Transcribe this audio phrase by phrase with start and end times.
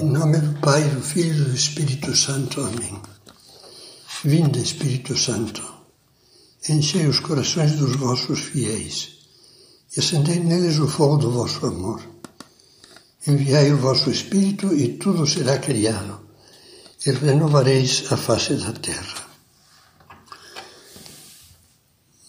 [0.00, 2.62] Em nome do Pai, do Filho e do Espírito Santo.
[2.62, 2.98] Amém.
[4.24, 5.62] Vinde, Espírito Santo,
[6.66, 9.18] enchei os corações dos vossos fiéis
[9.94, 12.00] e acendei neles o fogo do vosso amor.
[13.26, 16.20] Enviai o vosso Espírito e tudo será criado,
[17.04, 19.26] e renovareis a face da terra.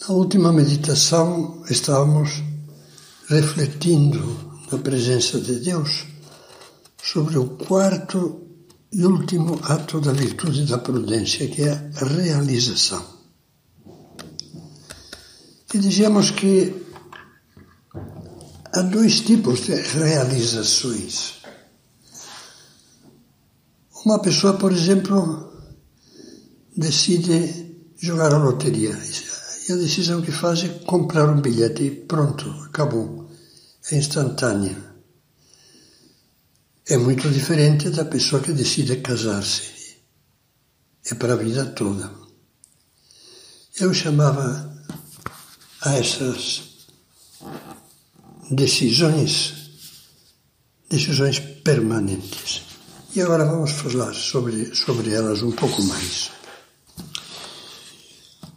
[0.00, 2.42] Na última meditação estávamos
[3.28, 6.17] refletindo na presença de Deus
[7.02, 8.48] sobre o quarto
[8.92, 13.04] e último ato da virtude da prudência, que é a realização.
[15.72, 16.86] E dizíamos que
[18.72, 21.34] há dois tipos de realizações.
[24.04, 25.52] Uma pessoa, por exemplo,
[26.74, 28.96] decide jogar a loteria
[29.68, 33.28] e a decisão que faz é comprar um bilhete e pronto, acabou.
[33.90, 34.87] É instantânea.
[36.88, 39.96] É muito diferente da pessoa que decide casar-se.
[41.10, 42.10] É para a vida toda.
[43.78, 44.74] Eu chamava
[45.82, 46.62] a essas
[48.50, 49.58] decisões
[50.88, 52.62] decisões permanentes.
[53.14, 56.30] E agora vamos falar sobre, sobre elas um pouco mais.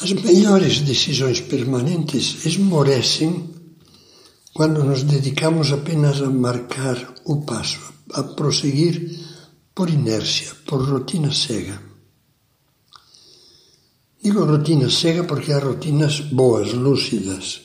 [0.00, 3.50] As melhores decisões permanentes esmorecem
[4.52, 8.94] quando nos dedicamos apenas a marcar o passo, a prosseguir
[9.74, 11.80] por inércia, por rotina cega.
[14.22, 17.62] Digo rotina cega porque há rotinas boas, lúcidas.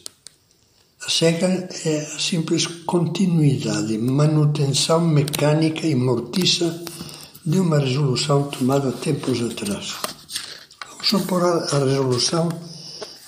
[1.05, 6.83] A cega é a simples continuidade, manutenção mecânica e mortiça
[7.45, 9.95] de uma resolução tomada tempos atrás
[11.07, 12.49] supor a resolução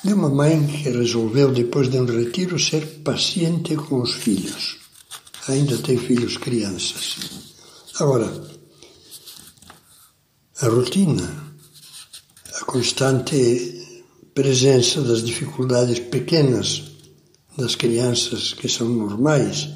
[0.04, 4.78] de uma mãe que resolveu, depois de um retiro, ser paciente com os filhos.
[5.50, 7.18] Ainda tem filhos crianças.
[8.00, 8.32] Agora,
[10.62, 11.28] a rotina,
[12.62, 13.84] a constante
[14.36, 16.84] presença das dificuldades pequenas
[17.58, 19.68] das crianças que são normais,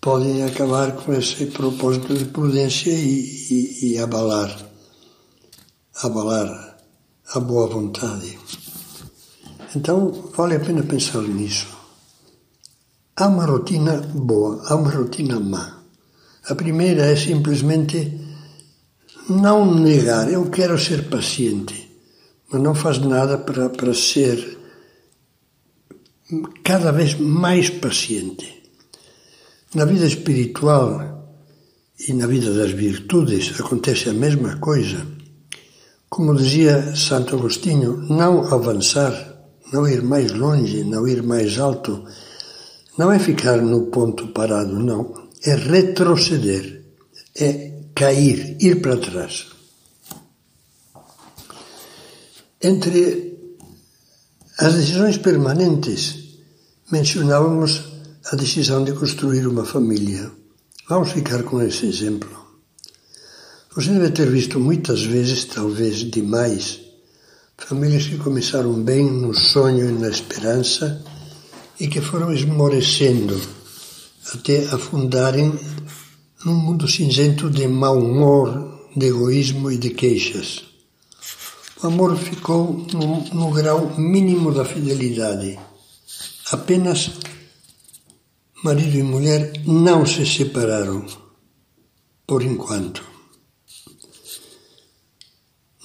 [0.00, 3.20] podem acabar com esse propósito de prudência e,
[3.50, 4.66] e, e abalar,
[5.96, 6.78] abalar
[7.34, 8.38] a boa vontade.
[9.76, 11.79] Então, vale a pena pensar nisso.
[13.20, 15.82] Há uma rotina boa, há uma rotina má.
[16.48, 18.18] A primeira é simplesmente
[19.28, 22.00] não negar, eu quero ser paciente,
[22.50, 24.58] mas não faz nada para, para ser
[26.64, 28.62] cada vez mais paciente.
[29.74, 31.36] Na vida espiritual
[32.08, 35.06] e na vida das virtudes acontece a mesma coisa.
[36.08, 39.12] Como dizia Santo Agostinho, não avançar,
[39.70, 42.02] não ir mais longe, não ir mais alto,
[42.98, 45.28] não é ficar no ponto parado, não.
[45.42, 46.84] É retroceder,
[47.34, 49.46] é cair, ir para trás.
[52.62, 53.38] Entre
[54.58, 56.38] as decisões permanentes,
[56.92, 57.82] mencionávamos
[58.30, 60.30] a decisão de construir uma família.
[60.88, 62.28] Vamos ficar com esse exemplo.
[63.74, 66.80] Você deve ter visto muitas vezes, talvez demais,
[67.56, 71.02] famílias que começaram bem no sonho e na esperança
[71.80, 73.40] e que foram esmorecendo
[74.34, 75.58] até afundarem
[76.44, 80.62] num mundo cinzento de mau humor, de egoísmo e de queixas.
[81.82, 85.58] O amor ficou no, no grau mínimo da fidelidade.
[86.52, 87.10] Apenas
[88.62, 91.06] marido e mulher não se separaram,
[92.26, 93.09] por enquanto.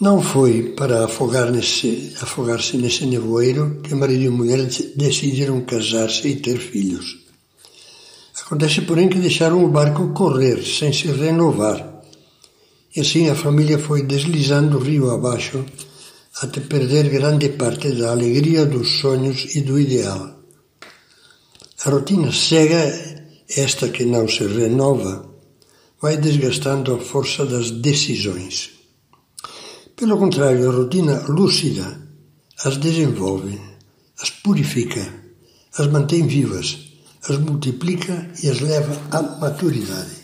[0.01, 6.35] Não foi para afogar nesse, afogar-se nesse nevoeiro que marido e mulher decidiram casar-se e
[6.35, 7.23] ter filhos.
[8.41, 12.03] Acontece, porém, que deixaram o barco correr sem se renovar.
[12.93, 15.65] E assim a família foi deslizando rio abaixo
[16.41, 20.41] até perder grande parte da alegria dos sonhos e do ideal.
[21.85, 22.83] A rotina cega,
[23.47, 25.25] esta que não se renova,
[26.01, 28.74] vai desgastando a força das decisões.
[29.95, 32.05] Pelo contrário, a rotina lúcida
[32.65, 33.57] as desenvolve,
[34.21, 35.01] as purifica,
[35.77, 36.91] as mantém vivas,
[37.29, 40.17] as multiplica e as leva à maturidade.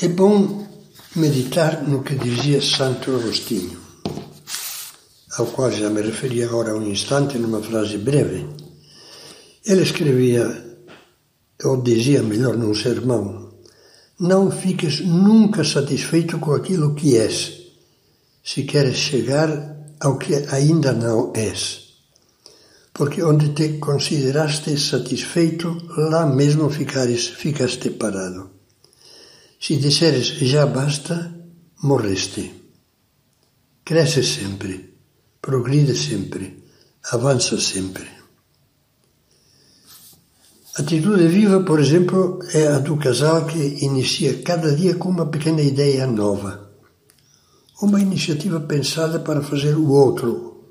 [0.00, 0.66] É bom
[1.14, 3.78] meditar no que dizia Santo Agostinho,
[5.38, 8.48] ao qual já me referi agora um instante numa frase breve.
[9.64, 10.76] Ele escrevia,
[11.62, 13.52] ou dizia melhor num sermão,
[14.18, 17.61] não fiques nunca satisfeito com aquilo que és
[18.42, 19.48] se queres chegar
[20.00, 21.82] ao que ainda não és.
[22.92, 28.50] Porque onde te consideraste satisfeito, lá mesmo ficares, ficaste parado.
[29.58, 31.32] Se disseres já basta,
[31.82, 32.52] morreste.
[33.84, 34.94] Cresce sempre,
[35.40, 36.64] progride sempre,
[37.10, 38.22] avança sempre.
[40.76, 45.60] Atitude viva, por exemplo, é a do casal que inicia cada dia com uma pequena
[45.60, 46.61] ideia nova.
[47.82, 50.62] Uma iniciativa pensada para fazer o outro,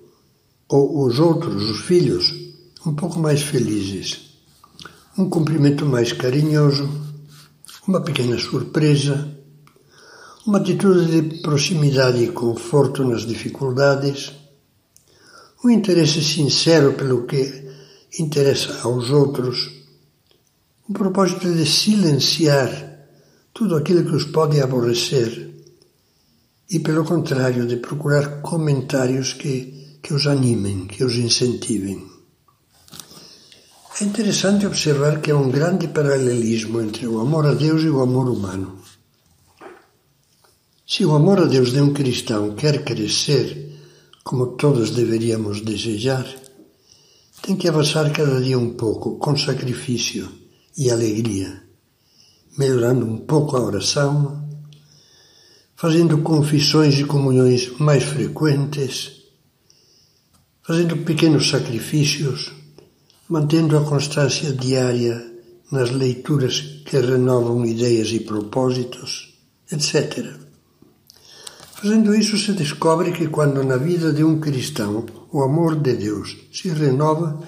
[0.69, 2.33] ou os outros, os filhos,
[2.85, 4.37] um pouco mais felizes.
[5.17, 6.89] Um cumprimento mais carinhoso,
[7.85, 9.29] uma pequena surpresa,
[10.47, 14.31] uma atitude de proximidade e conforto nas dificuldades,
[15.65, 17.73] um interesse sincero pelo que
[18.17, 19.69] interessa aos outros
[20.87, 22.69] o propósito de silenciar
[23.53, 25.50] tudo aquilo que os pode aborrecer
[26.71, 32.09] e, pelo contrário, de procurar comentários que, que os animem, que os incentivem.
[33.99, 38.01] É interessante observar que há um grande paralelismo entre o amor a Deus e o
[38.01, 38.79] amor humano.
[40.87, 43.77] Se o amor a Deus de um cristão quer crescer,
[44.23, 46.25] como todos deveríamos desejar,
[47.41, 50.31] tem que avançar cada dia um pouco, com sacrifício
[50.77, 51.63] e alegria,
[52.57, 54.40] melhorando um pouco a oração,
[55.81, 59.13] fazendo confissões e comunhões mais frequentes,
[60.61, 62.51] fazendo pequenos sacrifícios,
[63.27, 65.25] mantendo a constância diária
[65.71, 69.33] nas leituras que renovam ideias e propósitos,
[69.71, 70.35] etc.
[71.73, 76.37] Fazendo isso, se descobre que quando na vida de um cristão o amor de Deus
[76.53, 77.41] se renova,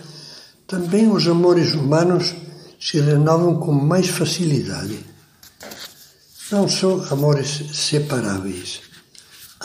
[0.65, 2.33] também os amores humanos
[2.79, 5.12] se renovam com mais facilidade.
[6.53, 8.81] Não são amores separáveis.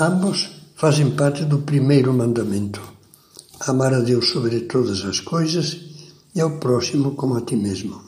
[0.00, 2.80] Ambos fazem parte do primeiro mandamento:
[3.60, 5.76] amar a Deus sobre todas as coisas
[6.34, 8.00] e ao próximo como a ti mesmo.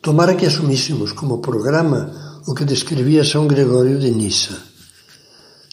[0.00, 4.56] Tomara que assumíssemos como programa o que descrevia São Gregório de Nissa.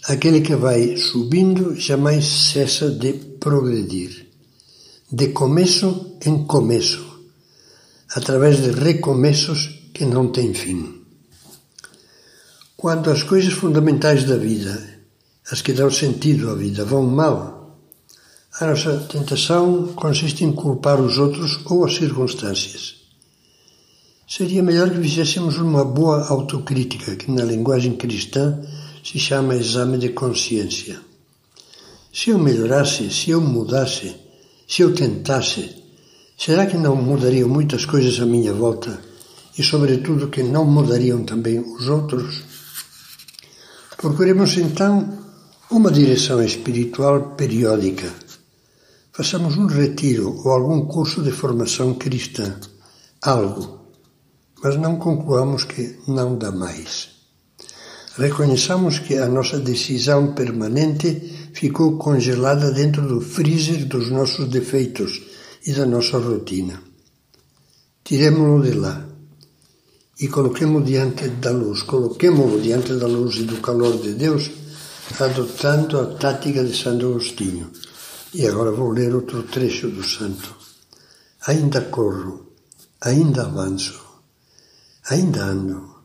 [0.08, 4.26] Aquele que vai subindo jamais cessa de progredir.
[5.08, 7.00] De começo em começo
[8.12, 11.01] através de recomeços que não têm fim.
[12.82, 14.74] Quando as coisas fundamentais da vida,
[15.52, 17.78] as que dão sentido à vida, vão mal,
[18.58, 22.96] a nossa tentação consiste em culpar os outros ou as circunstâncias.
[24.26, 28.60] Seria melhor que fizéssemos uma boa autocrítica, que na linguagem cristã
[29.04, 30.98] se chama exame de consciência.
[32.12, 34.12] Se eu melhorasse, se eu mudasse,
[34.66, 35.82] se eu tentasse,
[36.44, 38.98] Será que não mudariam muitas coisas à minha volta
[39.56, 42.51] e, sobretudo, que não mudariam também os outros?
[44.02, 45.16] Procuremos então
[45.70, 48.12] uma direção espiritual periódica.
[49.12, 52.58] Façamos um retiro ou algum curso de formação cristã,
[53.22, 53.86] algo,
[54.60, 57.10] mas não concluamos que não dá mais.
[58.18, 65.22] Reconheçamos que a nossa decisão permanente ficou congelada dentro do freezer dos nossos defeitos
[65.64, 66.82] e da nossa rotina.
[68.02, 69.11] Tiremo-lo de lá
[70.20, 74.50] e coloquemo diante da luz, coloquemo-lo diante da luz e do calor de Deus,
[75.18, 77.70] adotando a tática de Santo Agostinho.
[78.34, 80.54] E agora vou ler outro trecho do santo.
[81.46, 82.52] Ainda corro,
[83.00, 84.00] ainda avanço,
[85.10, 85.96] ainda ando,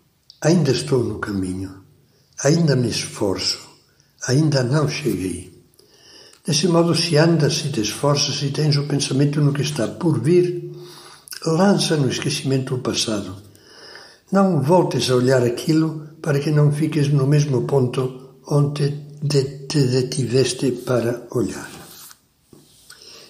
[0.42, 1.84] ainda estou no caminho,
[2.44, 3.60] ainda me esforço,
[4.28, 5.56] ainda não cheguei.
[6.46, 10.20] Desse modo, se andas, se te esforças, se tens o pensamento no que está por
[10.20, 10.72] vir,
[11.46, 13.47] lança no esquecimento o passado.
[14.32, 19.18] Não voltes a olhar aquilo para que não fiques no mesmo ponto onde
[19.68, 21.70] te detiveste para olhar.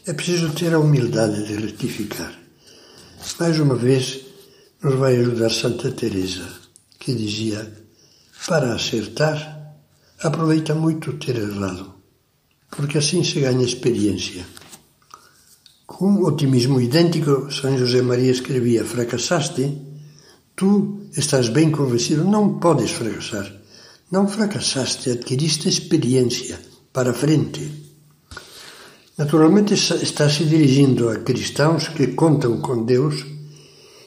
[0.05, 2.33] É preciso ter a humildade de retificar.
[3.39, 4.21] Mais uma vez,
[4.81, 6.47] nos vai ajudar Santa Teresa,
[6.97, 7.71] que dizia:
[8.47, 9.75] para acertar,
[10.19, 11.97] aproveita muito ter errado
[12.69, 14.45] porque assim se ganha experiência.
[15.85, 19.86] Com um otimismo idêntico, São José Maria escrevia: Fracassaste?
[20.57, 23.45] Tu estás bem convencido, não podes fracassar.
[24.11, 26.59] Não fracassaste, adquiriste experiência
[26.91, 27.61] para frente.
[29.15, 33.23] Naturalmente está se dirigindo a cristãos que contam com Deus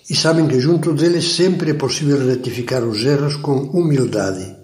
[0.08, 4.56] e sabem que junto deles sempre é possível retificar os erros com humildade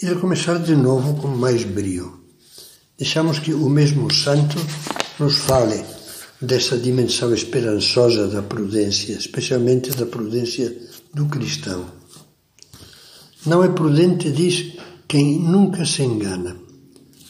[0.00, 2.20] e recomeçar de novo com mais brio.
[2.96, 4.56] Deixamos que o mesmo santo
[5.18, 5.84] nos fale
[6.40, 11.86] dessa dimensão esperançosa da prudência, especialmente da prudência do cristão.
[13.46, 14.74] Não é prudente, diz,
[15.06, 16.56] quem nunca se engana,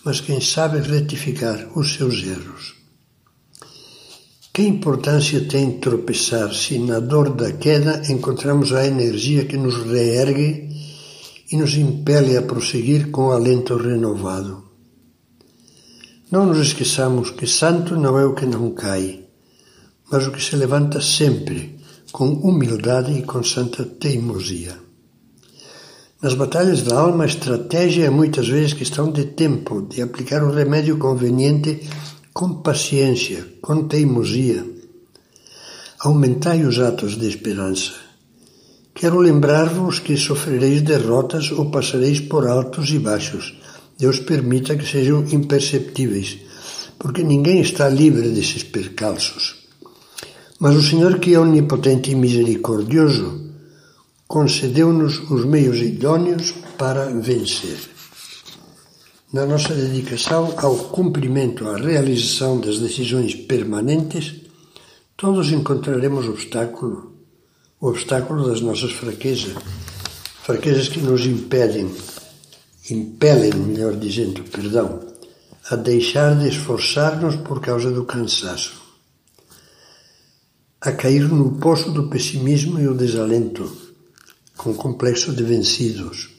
[0.04, 2.74] mas quem sabe retificar os seus erros.
[4.52, 10.68] Que importância tem tropeçar se na dor da queda encontramos a energia que nos reergue
[11.52, 14.64] e nos impele a prosseguir com alento renovado?
[16.30, 19.24] Não nos esqueçamos que santo não é o que não cai,
[20.10, 21.77] mas o que se levanta sempre,
[22.12, 24.76] com humildade e com santa teimosia.
[26.20, 30.50] Nas batalhas da alma, a estratégia é muitas vezes questão de tempo, de aplicar o
[30.50, 31.80] remédio conveniente
[32.32, 34.66] com paciência, com teimosia.
[36.00, 37.92] Aumentai os atos de esperança.
[38.94, 43.56] Quero lembrar-vos que sofrereis derrotas ou passareis por altos e baixos.
[43.96, 46.38] Deus permita que sejam imperceptíveis,
[46.98, 49.57] porque ninguém está livre desses percalços.
[50.60, 53.52] Mas o Senhor, que é onipotente e misericordioso,
[54.26, 57.78] concedeu-nos os meios idôneos para vencer.
[59.32, 64.34] Na nossa dedicação ao cumprimento, à realização das decisões permanentes,
[65.16, 67.12] todos encontraremos obstáculo,
[67.80, 69.54] o obstáculo das nossas fraquezas,
[70.42, 71.88] fraquezas que nos impedem,
[72.90, 75.00] impelem, melhor dizendo, perdão,
[75.70, 78.87] a deixar de esforçar-nos por causa do cansaço,
[80.80, 83.70] a cair no poço do pessimismo e o desalento,
[84.56, 86.38] com complexo de vencidos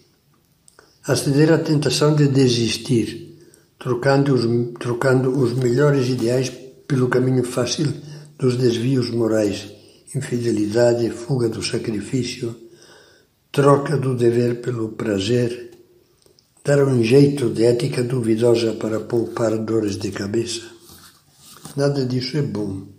[1.10, 3.36] a ceder à tentação de desistir,
[3.79, 4.46] trocando os,
[4.79, 6.51] trocando os melhores ideais
[6.88, 7.91] pelo caminho fácil
[8.38, 9.72] dos desvios morais,
[10.13, 12.55] infidelidade, fuga do sacrifício,
[13.51, 15.72] troca do dever pelo prazer,
[16.63, 20.62] dar um jeito de ética duvidosa para poupar dores de cabeça.
[21.75, 22.98] Nada disso é bom.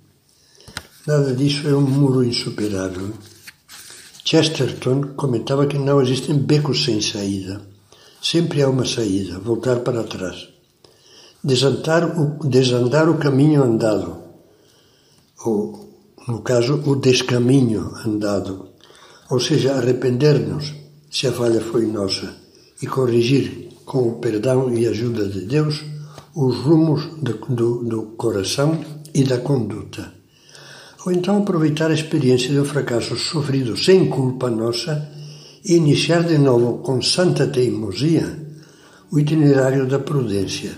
[1.06, 3.10] Nada disso é um muro insuperável.
[4.22, 7.62] Chesterton comentava que não existem becos sem saída.
[8.22, 10.48] Sempre há uma saída, voltar para trás.
[11.42, 14.18] Desandar o, desandar o caminho andado,
[15.42, 15.88] ou,
[16.28, 18.68] no caso, o descaminho andado.
[19.30, 20.74] Ou seja, arrepender-nos,
[21.10, 22.36] se a falha foi nossa,
[22.82, 25.82] e corrigir, com o perdão e ajuda de Deus,
[26.36, 28.78] os rumos do, do, do coração
[29.14, 30.19] e da conduta.
[31.04, 35.08] Ou então aproveitar a experiência do fracasso sofrido sem culpa nossa
[35.64, 38.38] e iniciar de novo com santa teimosia
[39.10, 40.70] o itinerário da prudência,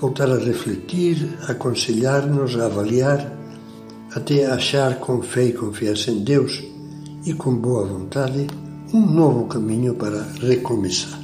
[0.00, 3.32] voltar a refletir, aconselhar-nos, a avaliar,
[4.12, 6.62] até achar com fé e confiança em Deus
[7.24, 8.46] e com boa vontade
[8.92, 11.23] um novo caminho para recomeçar.